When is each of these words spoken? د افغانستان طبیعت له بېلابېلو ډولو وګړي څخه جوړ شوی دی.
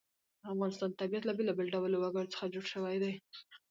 د 0.41 0.43
افغانستان 0.53 0.89
طبیعت 1.01 1.23
له 1.25 1.33
بېلابېلو 1.37 1.73
ډولو 1.73 1.97
وګړي 1.99 2.27
څخه 2.33 2.51
جوړ 2.53 2.65
شوی 2.73 2.97
دی. 3.03 3.13